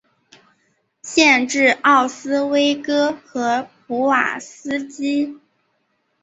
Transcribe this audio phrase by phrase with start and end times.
[1.03, 5.37] 县治奥斯威戈和普瓦斯基。